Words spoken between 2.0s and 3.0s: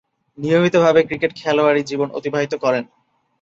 অতিবাহিত করেন।